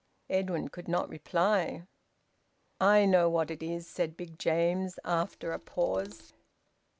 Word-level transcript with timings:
Edwin 0.31 0.69
could 0.69 0.87
not 0.87 1.07
reply. 1.09 1.83
"I 2.79 3.05
know 3.05 3.29
what 3.29 3.51
it 3.51 3.61
is," 3.61 3.85
said 3.85 4.17
Big 4.17 4.39
James, 4.39 4.97
after 5.05 5.51
a 5.51 5.59
pause. 5.59 6.33